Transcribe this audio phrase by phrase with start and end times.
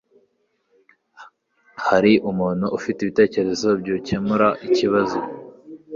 [1.87, 5.19] hari umuntu ufite ibitekerezo byukemura ikibazo